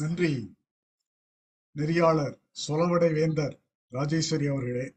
[0.00, 0.56] நன்றி.
[1.76, 3.60] நெறியாளர் சொலவடை வேந்தர்
[3.92, 4.94] ராஜேஸ்வரி அவர்களே.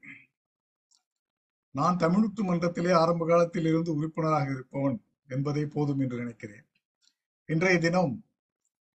[1.72, 6.66] நான் தமிழுத்து மன்றத்திலே ஆரம்ப காலத்தில் இருந்து உறுப்பினராக இருப்பவன் என்பதை போதும் என்று நினைக்கிறேன்.
[7.46, 8.26] இன்றைய தினம்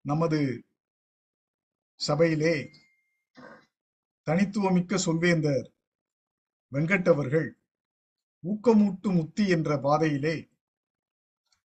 [0.01, 0.65] நமது
[1.95, 2.71] சபையிலே
[4.23, 5.73] தனித்துவமிக்க சொல்வேந்தர்
[6.73, 7.59] வெங்கட் அவர்கள்
[8.45, 10.37] ஊக்கமூட்டும் உத்தி என்ற பாதையிலே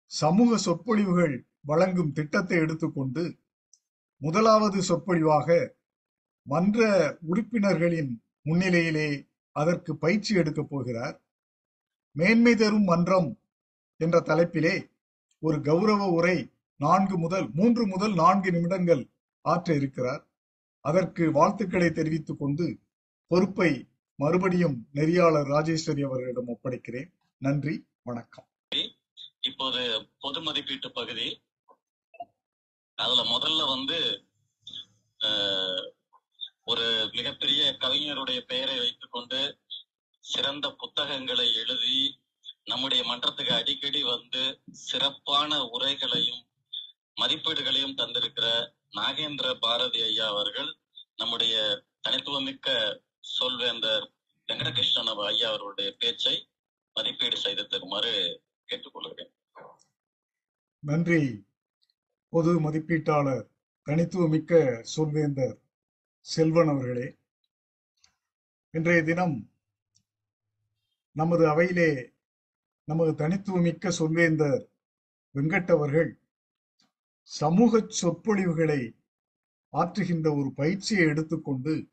[0.06, 3.24] சமூக சொற்பொழிவுகள் வழங்கும் திட்டத்தை எடுத்துக்கொண்டு
[4.24, 5.50] முதலாவது சொற்பொழிவாக
[6.52, 6.80] மன்ற
[7.22, 8.12] உறுப்பினர்களின்
[8.46, 9.10] முன்னிலையிலே
[9.56, 11.16] அதற்கு பயிற்சி எடுக்கப் போகிறார்.
[12.18, 13.30] மேன்மை தரும் மன்றம்
[14.04, 14.76] என்ற தலைப்பிலே
[15.40, 16.38] ஒரு கௌரவ உரை
[16.78, 19.04] நான்கு முதல் மூன்று முதல் நான்கு நிமிடங்கள்
[19.46, 20.24] ஆற்ற இருக்கிறார்.
[20.86, 22.66] அதற்கு வாழ்த்துக்களை தெரிவித்துக் கொண்டு
[23.32, 23.72] பொறுப்பை
[24.16, 27.10] மறுபடியும் நெறியாளர் ராஜேஸ்வரி அவர்களிடம் ஒப்படைக்கிறேன்.
[27.38, 28.48] நன்றி வணக்கம்.
[29.42, 29.82] இப்போது
[30.20, 31.28] பொது மதிப்பீட்டு பகுதி
[32.98, 33.98] அதுல முதல்ல வந்து
[36.64, 39.60] ஒரு மிகப்பெரிய கவிஞருடைய பெயரை வைத்துக்கொண்டு
[40.20, 42.20] சிறந்த புத்தகங்களை எழுதி
[42.64, 46.46] நம்முடைய மன்றத்துக்கு அடிக்கடி வந்து சிறப்பான உரைகளையும்
[47.22, 48.48] மதிப்பீடுகளையும் தந்திருக்கிற
[48.92, 50.78] நாகேந்திர பாரதி ஐயா அவர்கள்
[51.16, 52.70] நம்முடைய தனித்துவமிக்க
[53.38, 54.06] சொல்வேந்தர்
[54.48, 56.48] வெங்கடகிருஷ்ணன் ஐயா அவர்களுடைய பேச்சை
[56.96, 58.14] மதிப்பீடு செய்து தருமாறு
[58.70, 59.32] கேட்டுக்கொள்கிறேன்.
[60.80, 61.44] நன்றி.
[62.34, 63.44] பொது மதிப்பீட்டாளர்
[63.88, 64.60] தனித்துவமிக்க
[64.96, 65.58] சொல்வேந்தர்
[66.20, 67.08] செல்வன் அவர்களே
[68.70, 69.36] இன்றைய தினம்
[71.12, 72.12] நமது அவையிலே
[72.86, 74.70] நமது தனித்துவமிக்க சொல்வேந்தர்
[75.36, 76.12] வெங்கட் அவர்கள்
[77.22, 78.82] சமூக சொற்பொழிவுகளை
[79.74, 81.90] ஆற்றுகின்ற ஒரு பயிற்சியை எடுத்துக்கொண்டு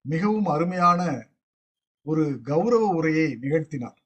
[0.00, 1.00] மிகவும் அருமையான
[2.06, 3.98] ஒரு கௌரவ உரையை நிகழ்த்தினார்.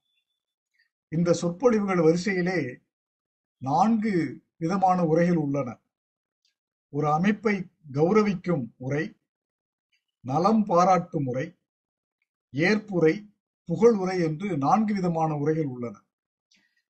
[1.11, 2.59] இந்த சொற்பொழிவுகள் வரிசையிலே
[3.61, 4.13] நான்கு
[4.57, 5.69] விதமான உரைகள் உள்ளன.
[6.93, 7.55] ஒரு அமைப்பை
[7.93, 9.05] கௌரவிக்கும் உரை
[10.25, 11.47] நலம் பாராட்டும் உரை
[12.53, 13.13] ஏற்புரை
[13.69, 15.95] உரை என்று நான்கு விதமான உரைகள் உள்ளன.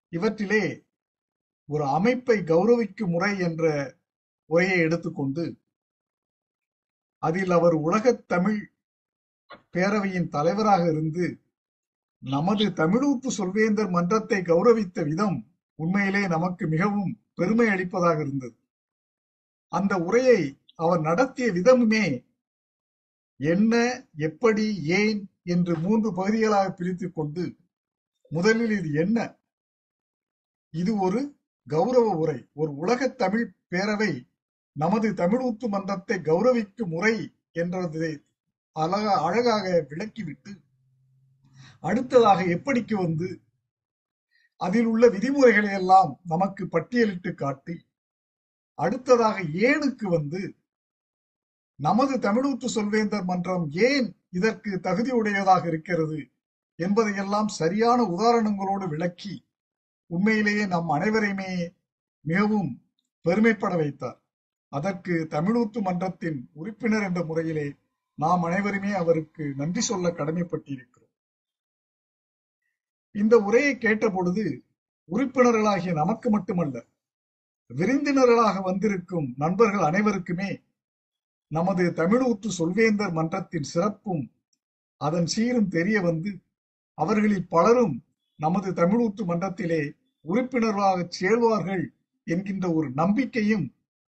[0.09, 0.63] இவற்றிலே
[1.69, 3.63] ஒரு அமைப்பை கௌரவிக்கும் முறை என்ற
[4.49, 5.45] உரையை எடுத்துக்கொண்டு
[7.23, 8.59] அதில் அவர் உலகத் தமிழ்
[9.73, 11.25] பேரவையின் தலைவராக இருந்து
[12.23, 15.37] நமது தமிழூப்பு சொல்வேந்தர் மன்றத்தை கௌரவித்த விதம்
[15.79, 18.57] உண்மையிலே நமக்கு மிகவும் பெருமை அளிப்பதாக இருந்தது.
[19.73, 20.39] அந்த உரையை
[20.75, 22.05] அவர் நடத்திய விதமுமே
[23.39, 23.73] என்ன
[24.17, 24.65] எப்படி
[24.99, 25.19] ஏன்?
[25.43, 27.43] என்று மூன்று பகுதிகளாக பிரித்துக் கொண்டு
[28.31, 29.17] முதலில் இது என்ன?
[30.73, 31.19] இது ஒரு
[31.67, 32.39] கௌரவ உரை.
[32.53, 34.11] ஒரு உலகத் தமிழ் பேரவை
[34.75, 37.15] நமது தமிழூத்து மன்றத்தை கௌரவிக்கும் முறை
[37.51, 38.11] என்றதை
[38.75, 40.51] அழகா அழகாக விளக்கிவிட்டு
[41.83, 43.27] அடுத்ததாக எப்படிக்கு வந்து
[44.61, 47.75] அதில் உள்ள விதிமுறைகளை எல்லாம் நமக்கு பட்டியலிட்டு காட்டி
[48.79, 49.37] அடுத்ததாக
[49.69, 50.41] ஏனுக்கு வந்து
[51.79, 56.19] நமது தமிழூத்து சொல்வேந்தர் மன்றம் ஏன் இதற்கு தகுதியுடையதாக இருக்கிறது
[56.79, 59.35] என்பதையெல்லாம் சரியான உதாரணங்களோடு விளக்கி
[60.09, 61.51] உண்மையிலேயே நம் அனைவரையுமே
[62.25, 62.71] மிகவும்
[63.25, 64.19] பெருமைப்பட வைத்தார்.
[64.71, 67.67] அதற்கு தமிழூத்து மன்றத்தின் உறுப்பினர் என்ற முறையிலே
[68.19, 71.06] நாம் அனைவருமே அவருக்கு நன்றி சொல்ல கடமைப்பட்டிருக்கிறோம்.
[73.15, 74.45] இந்த உரையை கேட்ட பொழுது
[75.09, 76.77] உறுப்பினர்களாகிய நமக்கு மட்டுமல்ல
[77.71, 80.49] விருந்தினர்களாக வந்திருக்கும் நண்பர்கள் அனைவருக்குமே
[81.51, 84.23] நமது தமிழூற்று சொல்வேந்தர் மன்றத்தின் சிறப்பும்
[85.01, 86.31] அதன் சீரும் தெரிய வந்து
[86.97, 87.95] அவர்களில் பலரும்
[88.39, 89.81] நமது தமிழூற்று மன்றத்திலே
[90.25, 91.85] உறுப்பினர்களாக சேர்வார்கள்
[92.27, 93.65] என்கின்ற ஒரு நம்பிக்கையும்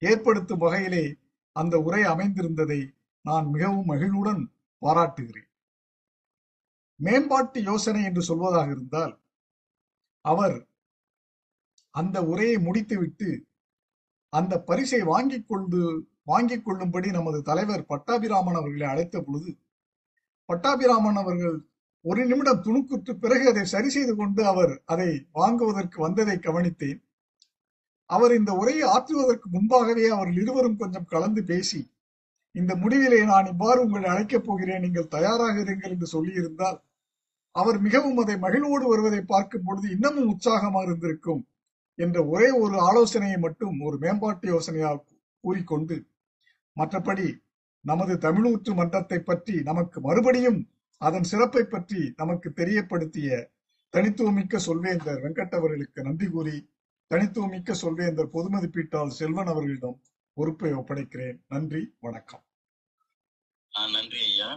[0.01, 1.05] ஏற்படுத்தும் வகையிலே
[1.55, 2.81] அந்த உரை அமைந்திருந்ததை
[3.25, 4.43] நான் மிகவும் மகிழ்வுடன்
[4.81, 5.50] பாராட்டுகிறேன்.
[7.01, 9.13] மேம்பாட்டு யோசனை என்று சொல்வதாக இருந்தால்
[10.25, 10.57] அவர்
[11.95, 13.29] அந்த உரையை முடித்துவிட்டு
[14.33, 15.79] அந்த பரிசை வாங்கிக் கொண்டு
[16.23, 19.51] வாங்கிக் கொள்ளும்படி நமது தலைவர் பட்டாபிராமன் அவர்களை அழைத்த பொழுது
[20.49, 21.57] பட்டாபிராமன் அவர்கள்
[22.05, 26.99] ஒரு நிமிடம் துணுக்குற்று பிறகு அதை சரி செய்து கொண்டு அவர் அதை வாங்குவதற்கு வந்ததை கவனித்தேன்.
[28.09, 31.81] அவர் இந்த உரையை ஆற்றுவதற்கு முன்பாகவே அவர்கள் இருவரும் கொஞ்சம் கலந்து பேசி
[32.55, 36.79] இந்த முடிவிலே நான் இவ்வாறு உங்களை அழைக்கப் போகிறேன் நீங்கள் தயாராக இருங்கள் என்று சொல்லியிருந்தால்
[37.51, 41.47] அவர் மிகவும் அதை மகிழ்வோடு வருவதை பார்க்கும் பொழுது இன்னமும் உற்சாகமாக இருந்திருக்கும்
[41.95, 45.03] என்ற ஒரே ஒரு ஆலோசனையை மட்டும் ஒரு மேம்பாட்டு யோசனையாக
[45.43, 45.97] கூறிக்கொண்டு
[46.77, 47.27] மற்றபடி
[47.85, 50.59] நமது தமிழூற்று மன்றத்தை பற்றி நமக்கு மறுபடியும்
[50.97, 53.49] அதன் சிறப்பை பற்றி நமக்கு தெரியப்படுத்திய
[53.89, 56.69] தனித்துவமிக்க சொல்வேந்தர் வெங்கட் அவர்களுக்கு நன்றி கூறி
[57.07, 60.01] தனித்துவமிக்க சொல்வேந்தர் பொதுமதிப்பீட்டால் செல்வன் அவர்களிடம்
[60.33, 61.39] பொறுப்பை ஒப்படைக்கிறேன்.
[61.47, 62.43] நன்றி வணக்கம்.
[63.71, 64.49] நன்றி ஐயா.